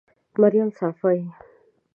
[0.39, 1.19] مريم صافۍ